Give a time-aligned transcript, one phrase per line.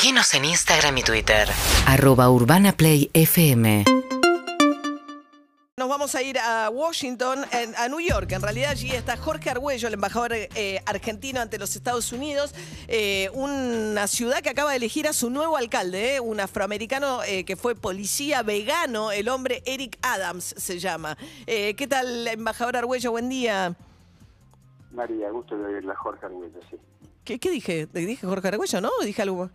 [0.00, 1.48] Seguinos en Instagram y Twitter.
[1.84, 3.82] Arroba Urbana Play FM.
[5.76, 8.30] Nos vamos a ir a Washington, en- a New York.
[8.30, 12.54] En realidad allí está Jorge Argüello, el embajador eh, argentino ante los Estados Unidos.
[12.86, 17.44] eh, una ciudad que acaba de elegir a su nuevo alcalde, eh, un afroamericano eh,
[17.44, 21.18] que fue policía vegano, el hombre Eric Adams se llama.
[21.48, 23.10] Eh, ¿Qué tal, embajador Argüello?
[23.10, 23.74] Buen día.
[24.92, 26.76] María, gusto de oírla, Jorge Arguello, sí.
[27.24, 27.88] ¿Qué, qué dije?
[27.92, 28.90] ¿Dije Jorge Argüello, no?
[29.00, 29.50] ¿O dije algo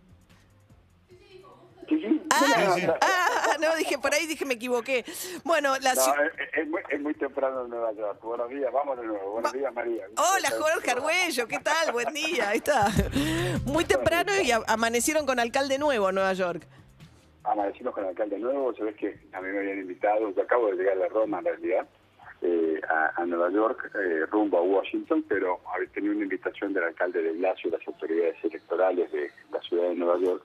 [2.40, 2.74] más?
[2.74, 2.86] Sí, sí.
[3.00, 3.28] Ah,
[3.60, 5.04] No, ah, no, dije, por ahí dije me equivoqué.
[5.44, 6.26] Bueno, la no, ciudad...
[6.26, 8.18] es, es muy, es muy temprano en Nueva York.
[8.22, 9.32] Buenos días, vamos de nuevo.
[9.32, 10.06] Buenos días, María.
[10.16, 11.92] Hola Jorge Argüello, ¿qué tal?
[11.92, 12.88] Buen día, ahí está.
[13.66, 16.66] Muy temprano y a- amanecieron con alcalde nuevo en Nueva York.
[17.44, 18.74] Amanecimos con el alcalde nuevo.
[18.74, 21.86] Sabes que a mí me habían invitado, yo acabo de llegar de Roma en realidad,
[22.42, 26.84] eh, a, a Nueva York, eh, rumbo a Washington, pero había tenido una invitación del
[26.84, 30.42] alcalde de Blasio y las autoridades electorales de la ciudad de Nueva York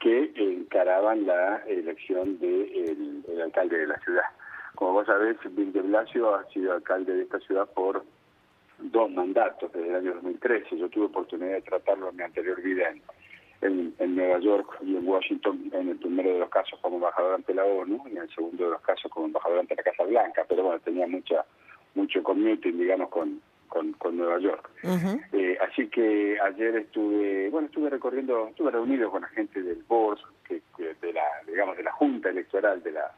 [0.00, 4.24] que encaraban la elección del el alcalde de la ciudad.
[4.74, 8.02] Como vos sabés, Bill de Blasio ha sido alcalde de esta ciudad por
[8.78, 10.78] dos mandatos desde el año 2013.
[10.78, 13.02] Yo tuve oportunidad de tratarlo en mi anterior vida en,
[13.60, 17.34] en, en Nueva York y en Washington, en el primero de los casos como embajador
[17.34, 20.04] ante la ONU y en el segundo de los casos como embajador ante la Casa
[20.04, 21.44] Blanca, pero bueno, tenía mucha
[21.94, 23.40] mucho commuting, digamos, con,
[23.70, 24.68] con, con Nueva York.
[25.32, 30.18] Eh, así que ayer estuve, bueno, estuve recorriendo, estuve reunido con la gente del board,
[30.46, 33.10] que, que de la, digamos, de la Junta Electoral de la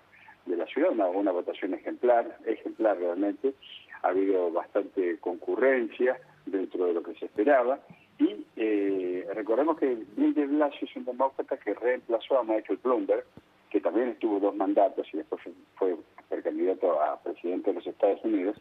[0.46, 3.54] de la ciudad, una, una votación ejemplar, ejemplar realmente.
[4.02, 7.78] Ha habido bastante concurrencia dentro de lo que se esperaba.
[8.18, 13.24] Y eh, recordemos que Bill de Blasio es un demócrata que reemplazó a Michael Bloomberg,
[13.70, 15.40] que también estuvo dos mandatos y después
[15.76, 15.96] fue,
[16.28, 18.56] fue candidato a presidente de los Estados Unidos.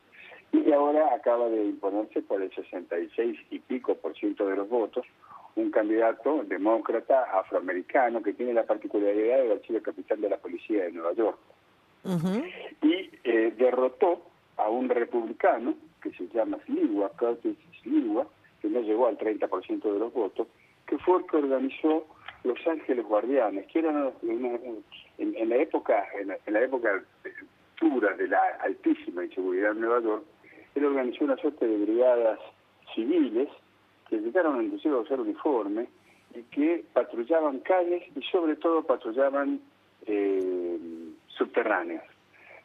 [0.53, 5.05] Y ahora acaba de imponerse por el 66 y pico por ciento de los votos
[5.55, 10.83] un candidato demócrata afroamericano que tiene la particularidad de haber sido capitán de la policía
[10.83, 11.37] de Nueva York.
[12.81, 14.21] Y eh, derrotó
[14.57, 18.25] a un republicano que se llama Sliwa, Curtis Sliwa,
[18.61, 20.47] que no llegó al 30% de los votos,
[20.87, 22.05] que fue el que organizó
[22.43, 24.55] Los Ángeles Guardianes, que eran una-
[25.17, 27.03] en, en la época en la, en la época
[27.79, 30.23] dura de la altísima inseguridad en Nueva York,
[30.75, 32.39] él organizó una suerte de brigadas
[32.95, 33.49] civiles
[34.09, 35.87] que llegaron inclusive a usar uniforme
[36.35, 39.59] y que patrullaban calles y sobre todo patrullaban
[40.05, 40.77] eh,
[41.27, 42.03] subterráneos,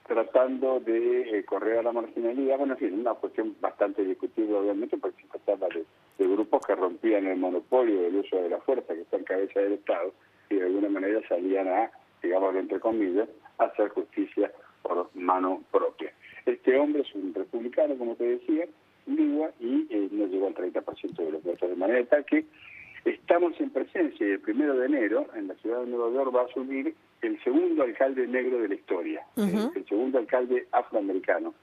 [0.07, 2.59] tratando de eh, correr a la marginalidad.
[2.59, 5.85] Bueno, en fin, una cuestión bastante discutible obviamente porque se trataba de,
[6.19, 9.75] grupos que rompían el monopolio del uso de la fuerza que está en cabeza del
[9.75, 10.13] Estado
[10.51, 11.91] y de alguna manera salían a,
[12.23, 13.29] digamos entre comillas,
[13.59, 14.51] hacer justicia
[14.83, 16.13] por mano propia.
[16.47, 18.67] Este hombre es un republicano, como te decía,
[19.07, 22.45] y eh, no llegó al 30% de los votos, de manera tal que
[23.05, 26.43] estamos en presencia y el primero de enero en la ciudad de Nueva York va
[26.43, 31.55] a asumir el segundo alcalde negro de la historia, el, el segundo alcalde afroamericano,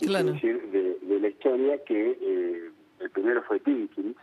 [0.00, 0.28] Claro.
[0.28, 2.70] es decir, de, de la historia que eh,
[3.00, 4.16] el primero fue Dinkins,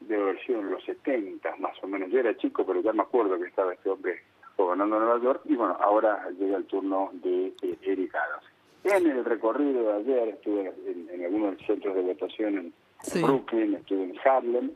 [0.00, 0.14] de
[0.48, 2.10] en los 70 más o menos.
[2.10, 4.20] Yo era chico, pero ya me acuerdo que estaba este hombre
[4.56, 8.44] gobernando Nueva York y bueno, ahora llega el turno de eh, Eric Adams.
[8.84, 12.72] En el recorrido de ayer estuve en, en algunos centros de votación en
[13.02, 13.22] Sí.
[13.22, 14.70] Brooklyn, estuve en Harlem,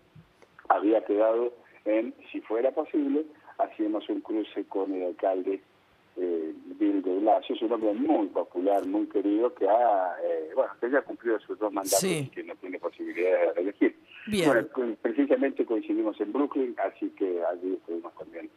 [0.69, 1.53] había quedado
[1.85, 3.25] en, si fuera posible,
[3.59, 5.61] hacíamos un cruce con el alcalde
[6.17, 10.71] eh, Bill de Blasio, es un hombre muy popular, muy querido, que ha, eh, bueno,
[10.81, 12.27] que ya ha cumplido sus dos mandatos Sí.
[12.27, 13.97] y que no tiene posibilidad de reelegir.
[14.29, 14.49] Bien.
[14.49, 18.49] Bueno, precisamente coincidimos en Brooklyn, así que allí estuvimos también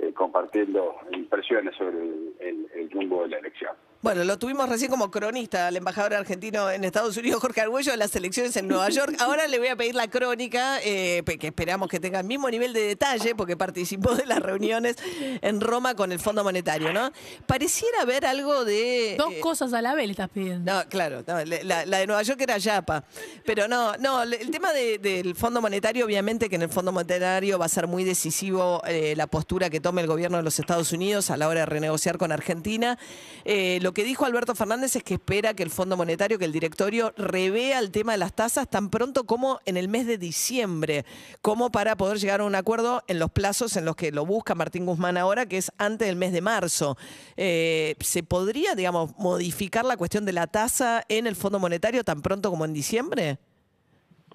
[0.00, 3.72] eh, compartiendo impresiones sobre el, el- el rumbo de la elección.
[4.02, 7.96] Bueno, lo tuvimos recién como cronista al embajador argentino en Estados Unidos, Jorge Argüello, de
[7.98, 9.14] las elecciones en Nueva York.
[9.20, 12.72] Ahora le voy a pedir la crónica, eh, que esperamos que tenga el mismo nivel
[12.72, 14.96] de detalle, porque participó de las reuniones
[15.40, 17.12] en Roma con el Fondo Monetario, ¿no?
[17.46, 19.14] Pareciera haber algo de...
[19.16, 20.72] Dos eh, cosas a la vez le estás pidiendo.
[20.72, 23.04] No, claro, no, la, la de Nueva York era Yapa.
[23.46, 27.56] Pero no, no, el tema de- del Fondo Monetario, obviamente que en el Fondo Monetario
[27.56, 30.90] va a ser muy decisivo eh, la postura que tome el gobierno de los Estados
[30.90, 32.98] Unidos a la hora de renegociar con Argentina.
[33.44, 36.52] Eh, lo que dijo Alberto Fernández es que espera que el Fondo Monetario, que el
[36.52, 41.04] directorio, revea el tema de las tasas tan pronto como en el mes de diciembre,
[41.42, 44.54] como para poder llegar a un acuerdo en los plazos en los que lo busca
[44.54, 46.96] Martín Guzmán ahora, que es antes del mes de marzo.
[47.36, 52.22] Eh, ¿Se podría, digamos, modificar la cuestión de la tasa en el Fondo Monetario tan
[52.22, 53.36] pronto como en diciembre?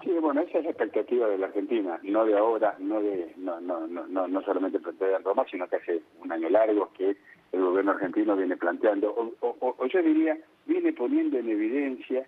[0.04, 3.60] Sí, bueno, esa es la expectativa de la Argentina, no de ahora, no de no
[3.60, 4.78] no no no, solamente
[5.24, 7.16] Roma, sino que hace un año largo que
[7.52, 10.36] el gobierno argentino viene planteando, o, o- o- yo diría,
[10.66, 12.26] viene poniendo en evidencia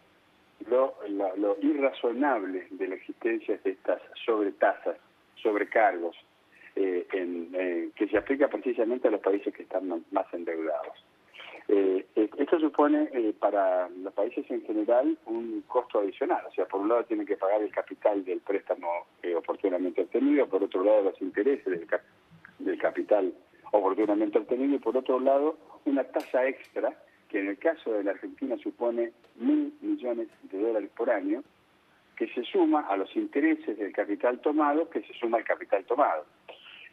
[0.69, 0.95] lo,
[1.63, 4.97] irrazonable de la existencia de estas sobretasas,
[5.43, 6.17] sobrecargos,
[6.77, 11.05] eh, en, eh, que se aplica precisamente a los países que están más endeudados.
[11.69, 16.81] Eh, esto supone eh, para los países en general un costo adicional, o sea, por
[16.81, 18.89] un lado tienen que pagar el capital del préstamo
[19.23, 22.03] eh, oportunamente obtenido, por otro lado los intereses del, cap-
[22.59, 23.33] del capital
[23.73, 26.97] oportunamente obtenido y por otro lado una tasa extra
[27.29, 31.43] que en el caso de la Argentina supone mil millones de dólares por año,
[32.17, 36.27] que se suma a los intereses del capital tomado, que se suma al capital tomado.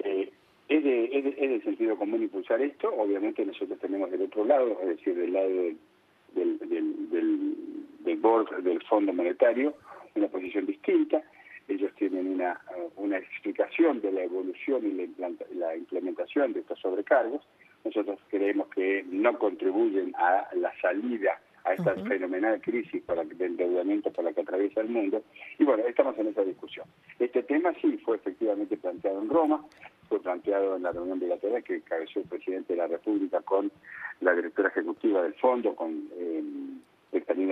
[0.03, 0.31] Eh,
[0.69, 4.45] es, de, es, de, es de sentido común impulsar esto, obviamente nosotros tenemos del otro
[4.45, 5.77] lado, es decir, del lado del,
[6.35, 8.21] del, del,
[8.63, 9.74] del, Fondo Monetario,
[10.15, 10.87] una posición distinta.
[12.95, 17.42] Una, explicación de la evolución y la, implanta, la implementación de estos sobrecargos.
[17.84, 22.07] Nosotros creemos que no contribuyen a la salida a esta uh -huh.
[22.07, 25.24] fenomenal crisis para, de endeudamiento por la que atraviesa el mundo.
[25.60, 26.86] Y bueno, estamos en esa discusión.
[27.19, 29.66] Este tema sí fue efectivamente planteado en Roma,
[30.07, 33.72] fue planteado en la reunión bilateral que encabezó el presidente de la República con
[34.22, 36.44] la directora ejecutiva del fondo, con eh,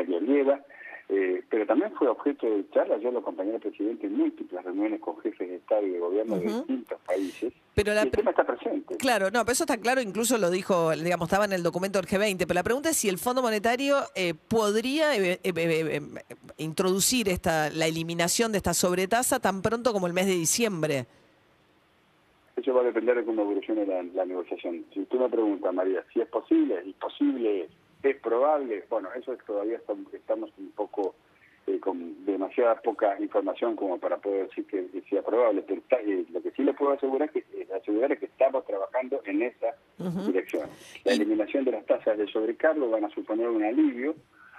[0.06, 0.60] Georgieva,
[1.07, 2.98] eh, pero también fue objeto de charla.
[2.98, 6.36] Yo lo acompañé al presidente en múltiples reuniones con jefes de Estado y de gobierno
[6.36, 6.42] uh -huh.
[6.42, 7.54] de distintos países.
[7.75, 8.98] Pero la y el tema está presente.
[8.98, 12.07] Claro, no, pero eso está claro, incluso lo dijo, digamos, estaba en el documento del
[12.10, 15.40] G20, pero la pregunta es si el Fondo Monetario eh, podría eh,
[16.57, 21.06] introducir esta, la eliminación de esta sobretasa tan pronto como el mes de diciembre.
[22.56, 24.86] Eso va a depender de cómo evolucione la, la negociación.
[24.94, 27.68] Si tú me preguntas, María, si es posible, es posible
[28.10, 31.16] es, probable, bueno, eso es todavía estamos, estamos un poco
[31.68, 35.98] eh, con demasiada poca información como para poder decir que, que sea probable, pero está,
[35.98, 39.42] eh, lo que sí le puedo asegurar, que, eh, asegurar es que estamos trabajando en
[39.42, 40.25] esa uh -huh.
[40.28, 40.69] dirección.
[41.04, 44.16] La eliminación de las tasas de sobrecargo van a suponer un alivio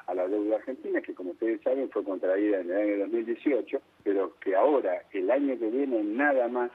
[0.06, 4.34] a la deuda argentina, que como ustedes saben fue contraída en el año 2018, pero
[4.40, 6.70] que ahora, el año que viene, nada más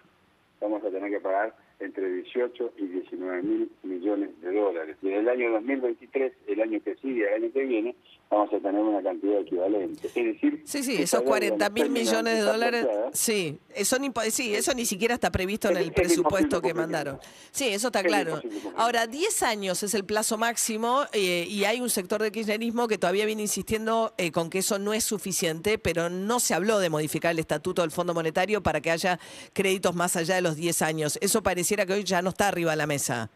[0.60, 4.98] vamos a tener que pagar entre 18 y 19 mil millones de dólares.
[5.02, 7.96] Y en el año 2023, el año que sigue, el año que viene,
[8.30, 10.08] vamos a tener una cantidad equivalente.
[10.08, 14.74] Es decir, sí, sí, esos 40 mil millones de dólares, sí, eso ni, sí, eso
[14.74, 17.20] ni siquiera está previsto en el es, presupuesto es que mandaron.
[17.52, 18.42] Sí, eso está claro.
[18.76, 22.98] Ahora, 10 años es el plazo máximo eh, y hay un sector del kirchnerismo que
[22.98, 26.90] todavía viene insistiendo eh, con que eso no es suficiente, pero no se habló de
[26.90, 29.20] modificar el estatuto del Fondo Monetario para que haya
[29.54, 31.18] créditos más allá de los 10 años.
[31.22, 33.30] Eso pareciera que hoy ya no está arriba de la mesa.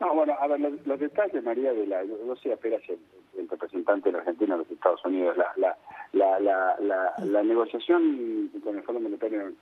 [0.00, 2.98] No, bueno, a ver, los, detalles, María, de la, yo soy apenas el,
[3.38, 5.36] el, representante de la Argentina en los Estados Unidos.
[5.36, 5.76] La, la,
[6.12, 9.52] la, la, la, la negociación con el Fondo Monetario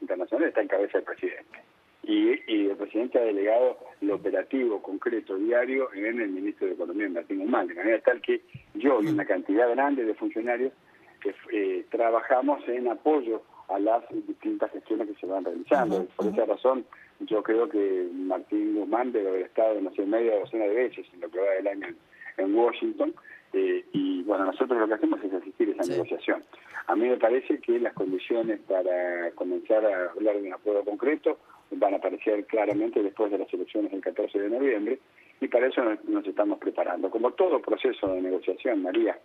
[0.00, 1.58] Internacional está en cabeza del presidente.
[2.04, 7.08] Y, y, el presidente ha delegado lo operativo, concreto, diario en el ministro de Economía,
[7.10, 8.40] Martín Guzmán, de manera tal que
[8.74, 10.72] yo y una cantidad grande de funcionarios
[11.20, 15.96] que eh, trabajamos en apoyo a las distintas gestiones que se van realizando.
[15.96, 16.84] Uh -huh, Por esa razón,
[17.20, 21.20] yo creo que Martín Guzmán debe haber estado, no sé, media docena de veces en
[21.20, 21.88] lo que va del año
[22.36, 23.14] en, Washington,
[23.52, 25.90] eh, y bueno, nosotros lo que hacemos es asistir a esa sí.
[25.92, 26.42] negociación.
[26.86, 31.38] A mí me parece que las condiciones para comenzar a hablar de un acuerdo concreto
[31.72, 34.98] van a aparecer claramente después de las elecciones del 14 de noviembre,
[35.40, 37.10] y para eso nos, nos estamos preparando.
[37.10, 39.18] Como todo proceso de negociación, María,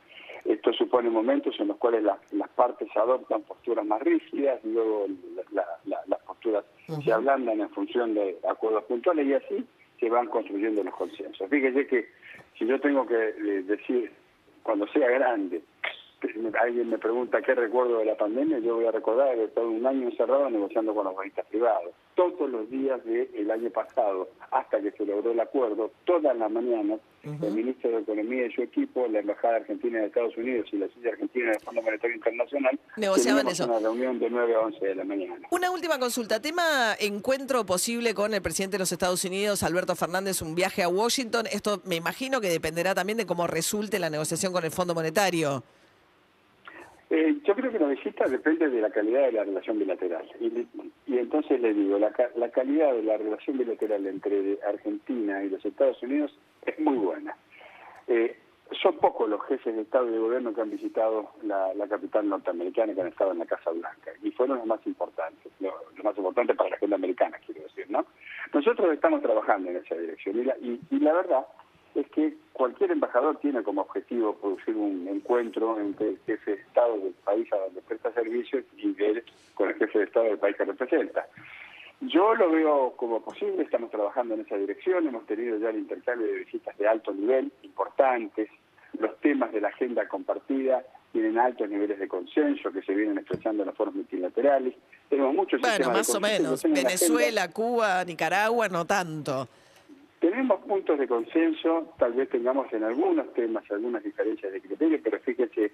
[0.46, 5.08] esto supone momentos en los cuales la, las partes adoptan posturas más rígidas, luego
[5.52, 7.04] la, la, las posturas uh -huh.
[7.04, 9.66] se ablandan en función de acuerdos puntuales y así
[10.00, 11.50] se van construyendo los consensos.
[11.50, 12.10] Fíjese que
[12.58, 14.12] si yo tengo que eh, decir,
[14.64, 15.62] cuando sea grande,
[16.60, 19.86] alguien me pregunta qué recuerdo de la pandemia, yo voy a recordar que todo un
[19.86, 21.94] año encerrado negociando con los bonistas privados.
[22.16, 27.00] Todos los días del año pasado, hasta que se logró el acuerdo, todas las mañanas,
[27.26, 27.48] uh -huh.
[27.48, 30.88] el ministro de Economía y su equipo, la Embajada Argentina de Estados Unidos y la
[30.88, 33.66] silla argentina del Fondo Monetario Internacional, negociaban eso.
[33.66, 35.36] una reunión de 9 a 11 de la mañana.
[35.52, 36.42] Una última consulta.
[36.42, 40.88] Tema encuentro posible con el presidente de los Estados Unidos, Alberto Fernández, un viaje a
[40.88, 41.46] Washington.
[41.52, 45.64] Esto me imagino que dependerá también de cómo resulte la negociación con el Fondo Monetario.
[47.10, 50.26] Eh, yo creo que la visita depende de la calidad de la relación bilateral.
[50.40, 50.68] Y,
[51.06, 51.35] y entonces
[51.66, 56.38] le digo, la, la, calidad de la relación bilateral entre Argentina y los Estados Unidos
[56.66, 57.36] es muy buena.
[58.08, 58.38] Eh,
[58.82, 62.94] son pocos los jefes de Estado y de Gobierno que han visitado la, capital norteamericana
[62.94, 64.12] que han estado en la Casa Blanca.
[64.22, 67.90] Y fueron los más importantes, lo, lo más importante para la agenda americana, quiero decir,
[67.90, 68.06] ¿no?
[68.54, 70.40] Nosotros estamos trabajando en esa dirección.
[70.40, 71.46] Y la, y, y la verdad
[71.96, 76.98] es que cualquier embajador tiene como objetivo producir un encuentro entre el jefe de Estado
[76.98, 79.24] del país a donde presta servicios y ver
[79.54, 81.28] con el jefe de Estado del país que representa.
[82.02, 86.28] Yo lo veo como posible, estamos trabajando en esa dirección, hemos tenido ya el intercambio
[86.28, 88.50] de visitas de alto nivel, importantes,
[89.00, 93.64] los temas de la agenda compartida tienen altos niveles de consenso que se vienen expresando
[93.64, 94.76] en los foros multilaterales.
[95.10, 96.64] Tenemos muchos Bueno, de más o menos.
[96.64, 99.48] Venezuela, Cuba, Nicaragua, no tanto.
[100.30, 105.20] Tenemos puntos de consenso, tal vez tengamos en algunos temas algunas diferencias de criterio, pero
[105.20, 105.72] fíjese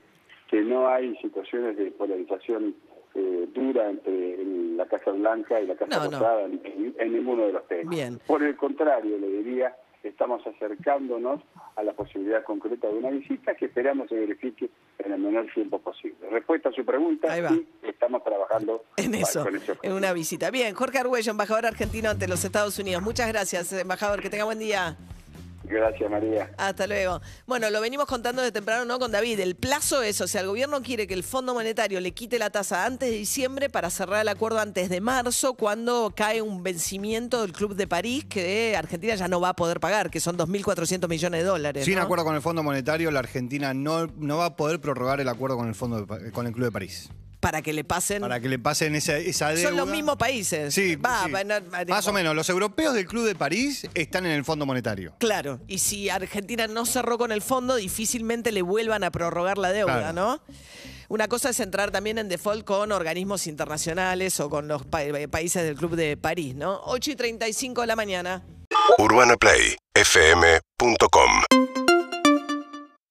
[0.49, 2.75] que no hay situaciones de polarización
[3.15, 4.43] eh, dura entre
[4.75, 6.11] la Casa Blanca y la Casa No.
[6.11, 7.95] Rosada en, en- en ninguno de los temas.
[7.95, 8.19] Bien.
[8.27, 11.41] Por el contrario, le diría, estamos acercándonos
[11.77, 14.69] a la posibilidad concreta de una visita que esperamos se verifique
[15.05, 16.15] en el menor tiempo posible.
[16.29, 17.49] Respuesta a su pregunta, Ahí va.
[17.49, 20.51] sí, estamos trabajando En eso, con ese en una visita.
[20.51, 23.01] Bien, Jorge Arguello, embajador argentino ante los Estados Unidos.
[23.03, 24.21] Muchas gracias, embajador.
[24.21, 24.97] Que tenga buen día.
[25.71, 26.51] Gracias, María.
[26.57, 27.21] Hasta luego.
[27.47, 28.99] Bueno, lo venimos contando de temprano, ¿no?
[28.99, 29.39] Con David.
[29.39, 32.49] El plazo es, o sea, el gobierno quiere que el Fondo Monetario le quite la
[32.49, 37.41] tasa antes de diciembre para cerrar el acuerdo antes de marzo, cuando cae un vencimiento
[37.41, 41.07] del Club de París que Argentina ya no va a poder pagar, que son 2.400
[41.07, 41.85] millones de dólares.
[41.85, 42.01] Sin ¿no?
[42.01, 45.55] acuerdo con el Fondo Monetario, la Argentina no, no va a poder prorrogar el acuerdo
[45.55, 47.09] con el Fondo de con el Club de París.
[47.41, 48.21] Para que le pasen.
[48.21, 49.67] Para que le pasen esa, esa deuda.
[49.69, 50.73] Son los mismos países.
[50.73, 51.31] Sí, Va, sí.
[51.89, 52.33] más o menos.
[52.35, 55.13] Los europeos del Club de París están en el Fondo Monetario.
[55.17, 59.73] Claro, y si Argentina no cerró con el fondo, difícilmente le vuelvan a prorrogar la
[59.73, 60.13] deuda, Claro.
[60.13, 60.41] ¿no?
[61.09, 65.63] Una cosa es entrar también en default con organismos internacionales o con los pa- países
[65.63, 66.79] del Club de París, ¿no?
[66.85, 68.43] 8 y 35 de la mañana.
[68.97, 71.90] UrbanaPlayFM.com